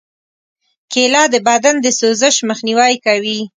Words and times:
کېله 0.91 1.21
د 1.33 1.35
بدن 1.47 1.75
د 1.81 1.87
سوزش 1.99 2.35
مخنیوی 2.49 2.93
کوي. 3.05 3.39